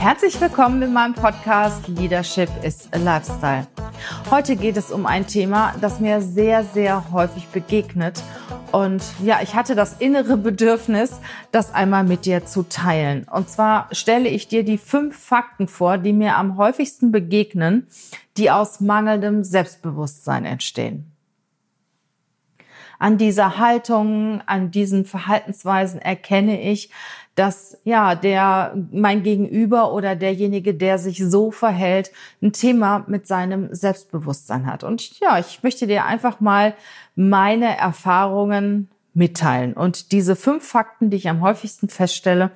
[0.00, 3.66] Herzlich willkommen in meinem Podcast Leadership is a Lifestyle.
[4.30, 8.22] Heute geht es um ein Thema, das mir sehr, sehr häufig begegnet.
[8.72, 11.20] Und ja, ich hatte das innere Bedürfnis,
[11.52, 13.26] das einmal mit dir zu teilen.
[13.30, 17.86] Und zwar stelle ich dir die fünf Fakten vor, die mir am häufigsten begegnen,
[18.38, 21.12] die aus mangelndem Selbstbewusstsein entstehen.
[22.98, 26.90] An dieser Haltung, an diesen Verhaltensweisen erkenne ich,
[27.40, 33.74] dass ja der mein Gegenüber oder derjenige, der sich so verhält, ein Thema mit seinem
[33.74, 34.84] Selbstbewusstsein hat.
[34.84, 36.74] Und ja, ich möchte dir einfach mal
[37.16, 42.50] meine Erfahrungen mitteilen und diese fünf Fakten, die ich am häufigsten feststelle,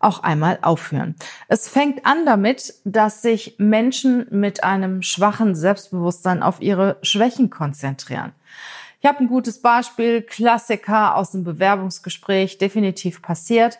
[0.00, 1.14] auch einmal aufführen.
[1.48, 8.32] Es fängt an damit, dass sich Menschen mit einem schwachen Selbstbewusstsein auf ihre Schwächen konzentrieren.
[9.00, 13.78] Ich habe ein gutes Beispiel, Klassiker aus dem Bewerbungsgespräch, definitiv passiert.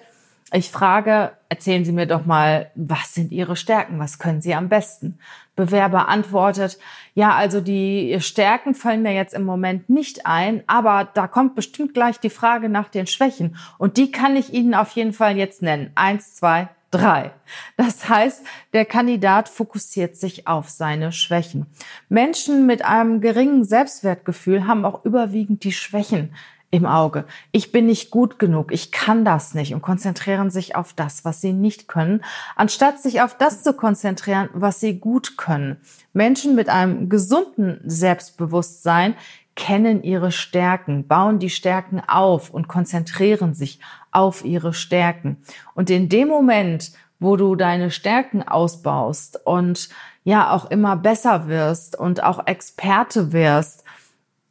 [0.52, 3.98] Ich frage, erzählen Sie mir doch mal, was sind Ihre Stärken?
[3.98, 5.18] Was können Sie am besten?
[5.56, 6.78] Bewerber antwortet,
[7.14, 11.94] ja, also die Stärken fallen mir jetzt im Moment nicht ein, aber da kommt bestimmt
[11.94, 13.56] gleich die Frage nach den Schwächen.
[13.78, 15.90] Und die kann ich Ihnen auf jeden Fall jetzt nennen.
[15.96, 17.32] Eins, zwei, drei.
[17.76, 21.66] Das heißt, der Kandidat fokussiert sich auf seine Schwächen.
[22.08, 26.34] Menschen mit einem geringen Selbstwertgefühl haben auch überwiegend die Schwächen
[26.70, 27.24] im Auge.
[27.52, 31.40] Ich bin nicht gut genug, ich kann das nicht und konzentrieren sich auf das, was
[31.40, 32.22] sie nicht können,
[32.56, 35.78] anstatt sich auf das zu konzentrieren, was sie gut können.
[36.12, 39.14] Menschen mit einem gesunden Selbstbewusstsein
[39.54, 45.38] kennen ihre Stärken, bauen die Stärken auf und konzentrieren sich auf ihre Stärken.
[45.74, 49.88] Und in dem Moment, wo du deine Stärken ausbaust und
[50.24, 53.84] ja auch immer besser wirst und auch Experte wirst,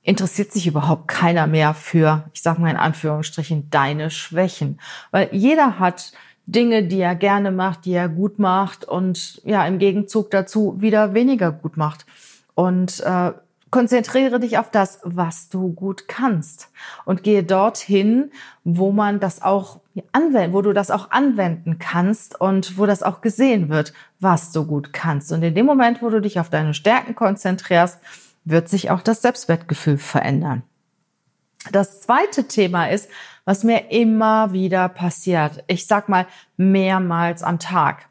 [0.05, 4.79] interessiert sich überhaupt keiner mehr für, ich sage mal in Anführungsstrichen, deine Schwächen.
[5.11, 6.13] Weil jeder hat
[6.45, 11.15] Dinge, die er gerne macht, die er gut macht und ja, im Gegenzug dazu wieder
[11.15, 12.05] weniger gut macht.
[12.53, 13.31] Und äh,
[13.71, 16.69] konzentriere dich auf das, was du gut kannst
[17.05, 18.31] und gehe dorthin,
[18.63, 19.79] wo man das auch
[20.11, 24.65] anwenden, wo du das auch anwenden kannst und wo das auch gesehen wird, was du
[24.65, 25.31] gut kannst.
[25.31, 27.99] Und in dem Moment, wo du dich auf deine Stärken konzentrierst,
[28.45, 30.63] wird sich auch das Selbstwertgefühl verändern.
[31.71, 33.09] Das zweite Thema ist,
[33.43, 35.63] was mir immer wieder passiert.
[35.67, 38.07] Ich sag mal mehrmals am Tag.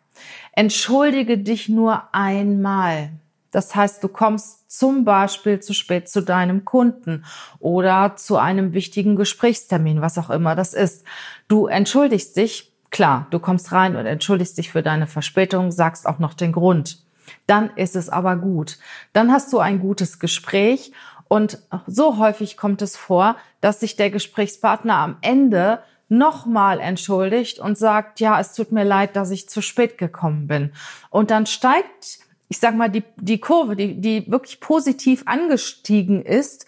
[0.52, 3.10] Entschuldige dich nur einmal.
[3.50, 7.24] Das heißt, du kommst zum Beispiel zu spät zu deinem Kunden
[7.60, 11.04] oder zu einem wichtigen Gesprächstermin, was auch immer das ist.
[11.46, 16.18] Du entschuldigst dich, klar, du kommst rein und entschuldigst dich für deine Verspätung, sagst auch
[16.18, 17.04] noch den Grund
[17.46, 18.78] dann ist es aber gut.
[19.12, 20.92] Dann hast du ein gutes Gespräch
[21.28, 27.78] und so häufig kommt es vor, dass sich der Gesprächspartner am Ende nochmal entschuldigt und
[27.78, 30.72] sagt, ja, es tut mir leid, dass ich zu spät gekommen bin.
[31.10, 32.18] Und dann steigt,
[32.48, 36.66] ich sag mal, die, die Kurve, die, die wirklich positiv angestiegen ist,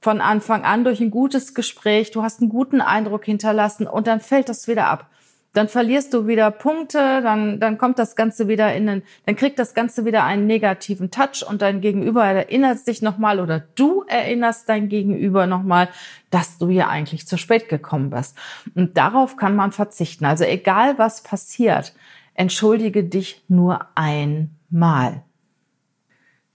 [0.00, 4.20] von Anfang an durch ein gutes Gespräch, du hast einen guten Eindruck hinterlassen und dann
[4.20, 5.10] fällt das wieder ab
[5.56, 9.58] dann verlierst du wieder Punkte, dann, dann kommt das Ganze wieder in den, dann kriegt
[9.58, 14.68] das Ganze wieder einen negativen Touch und dein Gegenüber erinnert sich nochmal oder du erinnerst
[14.68, 15.88] dein Gegenüber nochmal,
[16.30, 18.36] dass du ja eigentlich zu spät gekommen bist.
[18.74, 20.26] Und darauf kann man verzichten.
[20.26, 21.94] Also egal was passiert,
[22.34, 25.22] entschuldige dich nur einmal.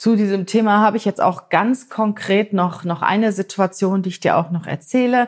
[0.01, 4.19] Zu diesem Thema habe ich jetzt auch ganz konkret noch, noch eine Situation, die ich
[4.19, 5.27] dir auch noch erzähle.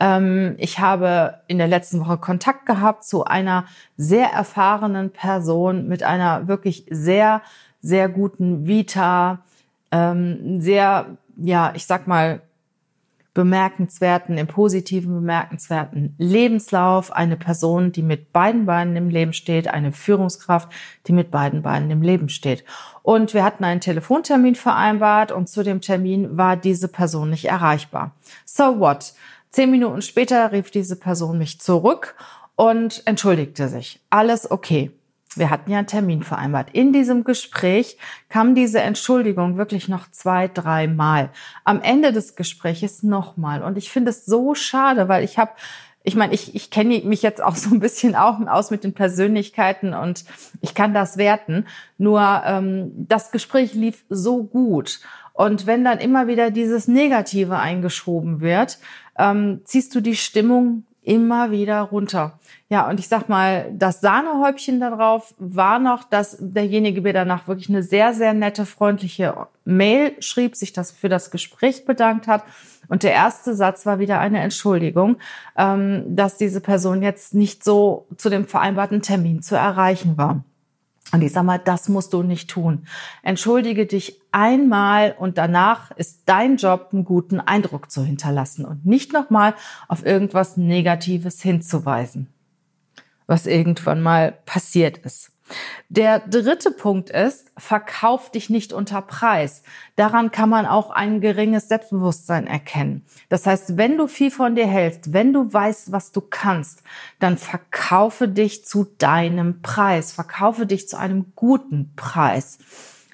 [0.00, 3.66] Ähm, ich habe in der letzten Woche Kontakt gehabt zu einer
[3.98, 7.42] sehr erfahrenen Person mit einer wirklich sehr,
[7.82, 9.40] sehr guten Vita,
[9.92, 12.40] ähm, sehr, ja, ich sag mal,
[13.34, 19.92] bemerkenswerten, im positiven bemerkenswerten Lebenslauf, eine Person, die mit beiden Beinen im Leben steht, eine
[19.92, 20.70] Führungskraft,
[21.06, 22.64] die mit beiden Beinen im Leben steht.
[23.02, 28.12] Und wir hatten einen Telefontermin vereinbart und zu dem Termin war diese Person nicht erreichbar.
[28.44, 29.14] So what?
[29.50, 32.14] Zehn Minuten später rief diese Person mich zurück
[32.56, 34.00] und entschuldigte sich.
[34.10, 34.92] Alles okay.
[35.36, 36.68] Wir hatten ja einen Termin vereinbart.
[36.72, 37.98] In diesem Gespräch
[38.28, 41.30] kam diese Entschuldigung wirklich noch zwei, drei Mal.
[41.64, 43.62] Am Ende des Gespräches nochmal.
[43.62, 45.52] Und ich finde es so schade, weil ich habe
[46.06, 48.92] ich meine, ich, ich kenne mich jetzt auch so ein bisschen auch aus mit den
[48.92, 50.26] Persönlichkeiten und
[50.60, 51.66] ich kann das werten.
[51.96, 55.00] Nur ähm, das Gespräch lief so gut
[55.32, 58.78] Und wenn dann immer wieder dieses Negative eingeschoben wird,
[59.18, 62.38] ähm, ziehst du die Stimmung immer wieder runter.
[62.68, 67.68] Ja, und ich sag mal, das Sahnehäubchen darauf war noch, dass derjenige mir danach wirklich
[67.68, 72.42] eine sehr, sehr nette, freundliche Mail schrieb, sich das für das Gespräch bedankt hat.
[72.88, 75.16] Und der erste Satz war wieder eine Entschuldigung,
[75.56, 80.42] ähm, dass diese Person jetzt nicht so zu dem vereinbarten Termin zu erreichen war.
[81.14, 82.86] Und ich sag mal, das musst du nicht tun.
[83.22, 89.12] Entschuldige dich einmal und danach ist dein Job, einen guten Eindruck zu hinterlassen und nicht
[89.12, 89.54] nochmal
[89.86, 92.34] auf irgendwas Negatives hinzuweisen,
[93.28, 95.30] was irgendwann mal passiert ist.
[95.88, 99.62] Der dritte Punkt ist, verkauf dich nicht unter Preis.
[99.96, 103.04] Daran kann man auch ein geringes Selbstbewusstsein erkennen.
[103.28, 106.82] Das heißt, wenn du viel von dir hältst, wenn du weißt, was du kannst,
[107.20, 110.12] dann verkaufe dich zu deinem Preis.
[110.12, 112.58] Verkaufe dich zu einem guten Preis.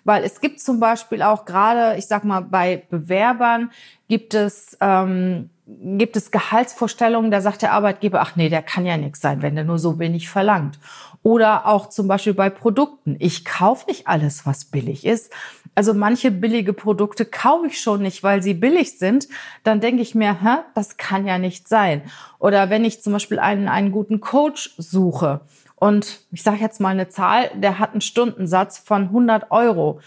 [0.04, 3.70] Weil es gibt zum Beispiel auch gerade, ich sag mal, bei Bewerbern
[4.08, 8.96] gibt es, ähm, gibt es Gehaltsvorstellungen, da sagt der Arbeitgeber, ach nee, der kann ja
[8.96, 10.78] nichts sein, wenn der nur so wenig verlangt.
[11.22, 13.16] Oder auch zum Beispiel bei Produkten.
[13.18, 15.32] Ich kaufe nicht alles, was billig ist.
[15.74, 19.28] Also manche billige Produkte kaufe ich schon nicht, weil sie billig sind.
[19.62, 22.02] Dann denke ich mir, hä, das kann ja nicht sein.
[22.38, 25.42] Oder wenn ich zum Beispiel einen, einen guten Coach suche
[25.76, 30.00] und ich sage jetzt mal eine Zahl, der hat einen Stundensatz von 100 Euro.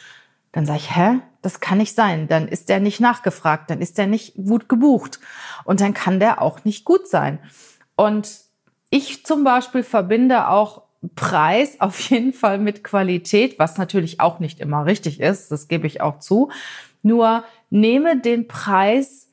[0.51, 2.27] Dann sage ich, hä, das kann nicht sein.
[2.27, 5.19] Dann ist der nicht nachgefragt, dann ist der nicht gut gebucht
[5.65, 7.37] und dann kann der auch nicht gut sein.
[7.95, 8.39] Und
[8.89, 10.83] ich zum Beispiel verbinde auch
[11.15, 15.85] Preis auf jeden Fall mit Qualität, was natürlich auch nicht immer richtig ist, das gebe
[15.85, 16.49] ich auch zu.
[17.03, 19.29] Nur nehme den Preis,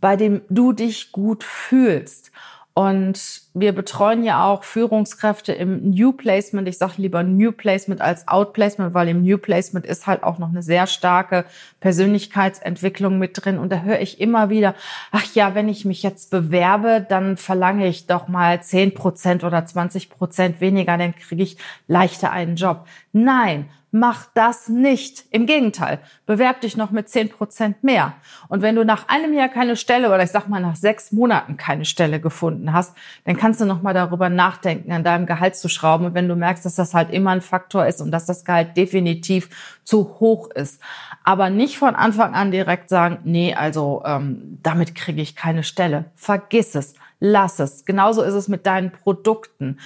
[0.00, 2.32] bei dem du dich gut fühlst.
[2.78, 6.68] Und wir betreuen ja auch Führungskräfte im New Placement.
[6.68, 10.38] Ich sage lieber New Placement als Out Placement, weil im New Placement ist halt auch
[10.38, 11.44] noch eine sehr starke
[11.80, 13.58] Persönlichkeitsentwicklung mit drin.
[13.58, 14.76] Und da höre ich immer wieder,
[15.10, 19.66] ach ja, wenn ich mich jetzt bewerbe, dann verlange ich doch mal 10 Prozent oder
[19.66, 21.56] 20 Prozent weniger, dann kriege ich
[21.88, 22.86] leichter einen Job.
[23.24, 25.24] Nein, Mach das nicht.
[25.30, 28.12] Im Gegenteil, bewerb dich noch mit zehn Prozent mehr.
[28.48, 31.56] Und wenn du nach einem Jahr keine Stelle oder ich sag mal nach sechs Monaten
[31.56, 32.94] keine Stelle gefunden hast,
[33.24, 36.04] dann kannst du noch mal darüber nachdenken, an deinem Gehalt zu schrauben.
[36.04, 38.76] Und wenn du merkst, dass das halt immer ein Faktor ist und dass das Gehalt
[38.76, 39.48] definitiv
[39.84, 40.82] zu hoch ist,
[41.24, 46.04] aber nicht von Anfang an direkt sagen, nee, also ähm, damit kriege ich keine Stelle.
[46.14, 47.86] Vergiss es, lass es.
[47.86, 49.78] Genauso ist es mit deinen Produkten.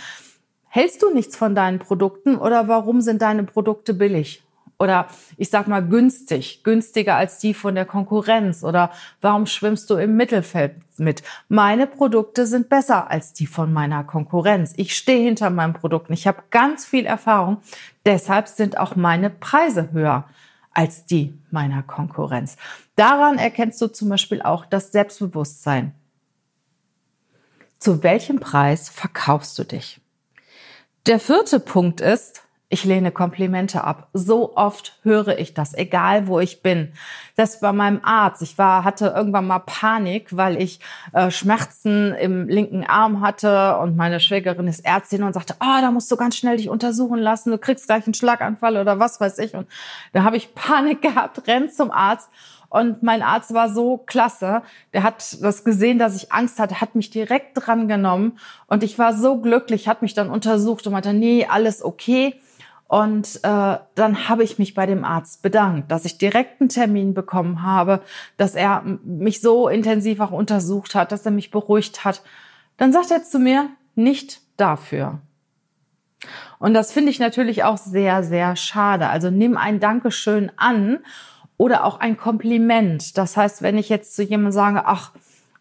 [0.75, 4.43] Hältst du nichts von deinen Produkten oder warum sind deine Produkte billig?
[4.79, 8.65] Oder ich sag mal günstig, günstiger als die von der Konkurrenz?
[8.65, 8.91] Oder
[9.21, 11.23] warum schwimmst du im Mittelfeld mit?
[11.51, 14.73] Meine Produkte sind besser als die von meiner Konkurrenz.
[14.79, 16.15] Ich stehe hinter meinen Produkten.
[16.15, 17.59] Ich habe ganz viel Erfahrung.
[18.07, 20.25] Deshalb sind auch meine Preise höher
[20.73, 22.57] als die meiner Konkurrenz.
[22.97, 25.93] Daran erkennst du zum Beispiel auch das Selbstbewusstsein.
[27.79, 30.02] Zu welchem Preis verkaufst du dich?
[31.07, 34.09] Der vierte Punkt ist, ich lehne Komplimente ab.
[34.13, 36.93] So oft höre ich das, egal wo ich bin.
[37.35, 38.41] Das bei meinem Arzt.
[38.41, 40.79] Ich war, hatte irgendwann mal Panik, weil ich
[41.13, 45.91] äh, Schmerzen im linken Arm hatte und meine Schwägerin ist Ärztin und sagte, oh, da
[45.91, 49.39] musst du ganz schnell dich untersuchen lassen, du kriegst gleich einen Schlaganfall oder was weiß
[49.41, 49.55] ich.
[49.55, 49.67] Und
[50.13, 52.31] da habe ich Panik gehabt, renn zum Arzt
[52.73, 54.63] und mein Arzt war so klasse.
[54.95, 58.39] Der hat das gesehen, dass ich Angst hatte, hat mich direkt dran genommen.
[58.67, 62.41] Und ich war so glücklich, hat mich dann untersucht und meinte, nee, alles okay.
[62.89, 67.13] Und äh, dann habe ich mich bei dem Arzt bedankt, dass ich direkt einen Termin
[67.13, 68.01] bekommen habe,
[68.39, 72.23] dass er mich so intensiv auch untersucht hat, dass er mich beruhigt hat.
[72.79, 75.19] Dann sagt er zu mir, nicht dafür.
[76.59, 79.09] Und das finde ich natürlich auch sehr, sehr schade.
[79.09, 81.01] Also nimm ein Dankeschön an
[81.57, 83.17] oder auch ein Kompliment.
[83.19, 85.13] Das heißt, wenn ich jetzt zu jemandem sage, ach,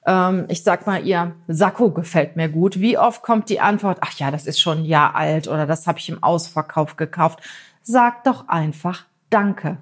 [0.05, 2.79] ähm, ich sag mal, ihr Sakko gefällt mir gut.
[2.79, 5.87] Wie oft kommt die Antwort, ach ja, das ist schon ein Jahr alt oder das
[5.87, 7.41] habe ich im Ausverkauf gekauft.
[7.83, 9.77] Sag doch einfach Danke.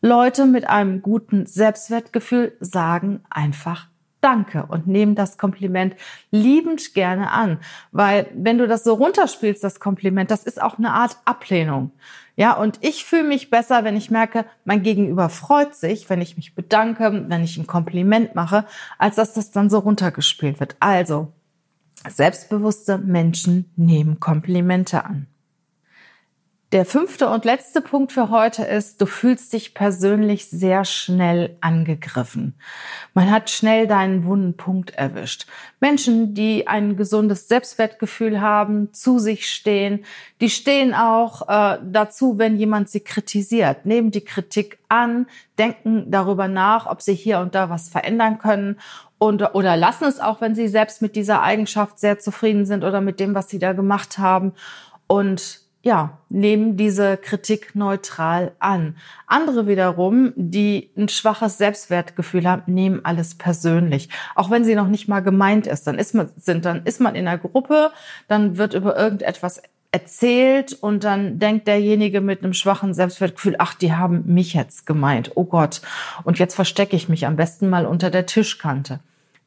[0.00, 3.88] Leute mit einem guten Selbstwertgefühl sagen einfach
[4.24, 5.96] Danke und nehmen das Kompliment
[6.30, 7.58] liebend gerne an.
[7.92, 11.90] Weil wenn du das so runterspielst, das Kompliment, das ist auch eine Art Ablehnung.
[12.34, 16.38] Ja, und ich fühle mich besser, wenn ich merke, mein Gegenüber freut sich, wenn ich
[16.38, 18.64] mich bedanke, wenn ich ein Kompliment mache,
[18.96, 20.76] als dass das dann so runtergespielt wird.
[20.80, 21.30] Also,
[22.08, 25.26] selbstbewusste Menschen nehmen Komplimente an.
[26.74, 32.56] Der fünfte und letzte Punkt für heute ist, du fühlst dich persönlich sehr schnell angegriffen.
[33.14, 35.46] Man hat schnell deinen wunden Punkt erwischt.
[35.78, 40.04] Menschen, die ein gesundes Selbstwertgefühl haben, zu sich stehen,
[40.40, 45.28] die stehen auch äh, dazu, wenn jemand sie kritisiert, nehmen die Kritik an,
[45.58, 48.80] denken darüber nach, ob sie hier und da was verändern können
[49.18, 53.00] und, oder lassen es auch, wenn sie selbst mit dieser Eigenschaft sehr zufrieden sind oder
[53.00, 54.54] mit dem, was sie da gemacht haben.
[55.06, 58.96] Und ja, nehmen diese Kritik neutral an.
[59.26, 64.08] Andere wiederum, die ein schwaches Selbstwertgefühl haben, nehmen alles persönlich.
[64.34, 65.86] Auch wenn sie noch nicht mal gemeint ist.
[65.86, 67.92] Dann ist man, sind, dann ist man in der Gruppe,
[68.28, 69.62] dann wird über irgendetwas
[69.92, 75.32] erzählt und dann denkt derjenige mit einem schwachen Selbstwertgefühl, ach, die haben mich jetzt gemeint.
[75.34, 75.82] Oh Gott.
[76.24, 79.00] Und jetzt verstecke ich mich am besten mal unter der Tischkante.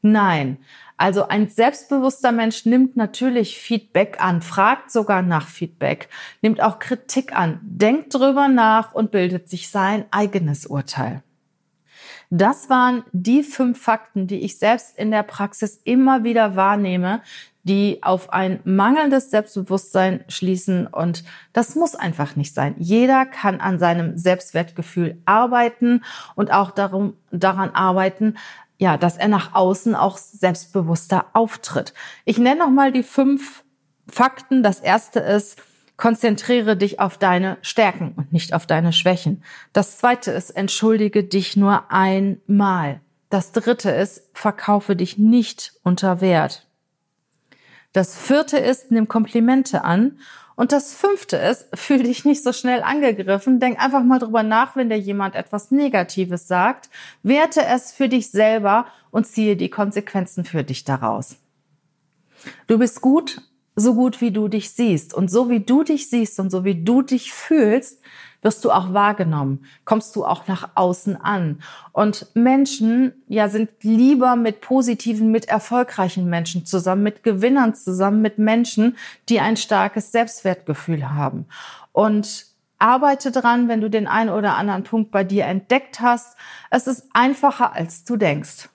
[0.04, 0.58] Nein.
[0.98, 6.10] Also ein selbstbewusster Mensch nimmt natürlich Feedback an, fragt sogar nach Feedback,
[6.42, 11.22] nimmt auch Kritik an, denkt drüber nach und bildet sich sein eigenes Urteil.
[12.30, 17.22] Das waren die fünf Fakten, die ich selbst in der Praxis immer wieder wahrnehme,
[17.64, 20.88] die auf ein mangelndes Selbstbewusstsein schließen.
[20.88, 21.24] Und
[21.54, 22.76] das muss einfach nicht sein.
[22.78, 26.04] Jeder kann an seinem Selbstwertgefühl arbeiten
[26.36, 28.36] und auch darum, daran arbeiten,
[28.78, 31.94] ja, dass er nach außen auch selbstbewusster auftritt.
[32.26, 33.64] Ich nenne noch mal die fünf
[34.08, 34.64] Fakten.
[34.64, 35.62] Das erste ist,
[35.98, 39.44] konzentriere dich auf deine Stärken und nicht auf deine Schwächen.
[39.74, 43.02] Das zweite ist, entschuldige dich nur einmal.
[43.30, 46.68] Das dritte ist, verkaufe dich nicht unter Wert.
[47.94, 50.20] Das vierte ist, nimm Komplimente an.
[50.58, 53.62] Und das fünfte ist, fühl dich nicht so schnell angegriffen.
[53.62, 56.90] Denk einfach mal drüber nach, wenn dir jemand etwas Negatives sagt.
[57.24, 61.38] Werte es für dich selber und ziehe die Konsequenzen für dich daraus.
[62.66, 63.42] Du bist gut,
[63.76, 65.14] so gut wie du dich siehst.
[65.14, 68.02] Und so wie du dich siehst und so wie du dich fühlst,
[68.42, 71.62] wirst du auch wahrgenommen, kommst du auch nach außen an.
[71.92, 78.38] Und Menschen, ja, sind lieber mit positiven, mit erfolgreichen Menschen zusammen, mit Gewinnern zusammen, mit
[78.38, 78.98] Menschen,
[79.30, 81.46] die ein starkes Selbstwertgefühl haben.
[81.92, 82.48] Und
[82.80, 86.38] arbeite dran, wenn du den einen oder anderen Punkt bei dir entdeckt hast.
[86.70, 88.70] Es ist einfacher, als du denkst.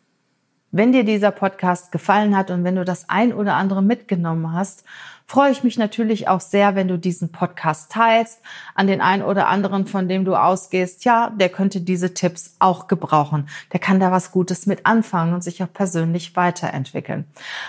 [0.70, 4.84] Wenn dir dieser Podcast gefallen hat und wenn du das ein oder andere mitgenommen hast,
[5.26, 8.40] freue ich mich natürlich auch sehr, wenn du diesen Podcast teilst
[8.74, 12.86] an den einen oder anderen, von dem du ausgehst, ja, der könnte diese Tipps auch
[12.86, 13.48] gebrauchen.
[13.72, 17.24] Der kann da was Gutes mit anfangen und sich auch persönlich weiterentwickeln.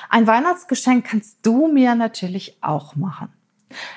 [0.09, 3.29] Ein Weihnachtsgeschenk kannst du mir natürlich auch machen.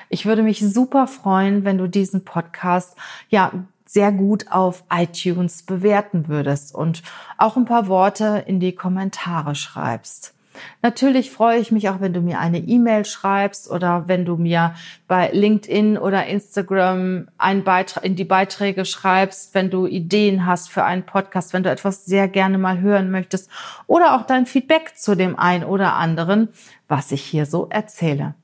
[0.09, 2.95] Ich würde mich super freuen, wenn du diesen Podcast
[3.29, 3.51] ja
[3.85, 7.03] sehr gut auf iTunes bewerten würdest und
[7.37, 10.36] auch ein paar Worte in die Kommentare schreibst.
[10.81, 14.75] Natürlich freue ich mich auch, wenn du mir eine E-Mail schreibst oder wenn du mir
[15.07, 20.83] bei LinkedIn oder Instagram einen Beitrag, in die Beiträge schreibst, wenn du Ideen hast für
[20.83, 23.49] einen Podcast, wenn du etwas sehr gerne mal hören möchtest
[23.87, 26.49] oder auch dein Feedback zu dem einen oder anderen,
[26.87, 28.35] was ich hier so erzähle.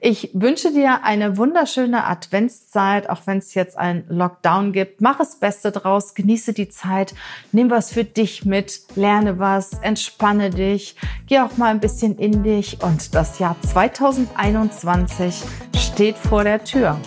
[0.00, 5.00] Ich wünsche dir eine wunderschöne Adventszeit, auch wenn es jetzt ein Lockdown gibt.
[5.00, 7.14] Mach es Beste draus, genieße die Zeit,
[7.52, 10.96] nimm was für dich mit, lerne was, entspanne dich,
[11.26, 15.42] geh auch mal ein bisschen in dich und das Jahr 2021
[15.76, 16.98] steht vor der Tür.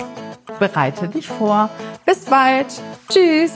[0.60, 1.70] Bereite dich vor.
[2.06, 2.68] Bis bald.
[3.10, 3.54] Tschüss.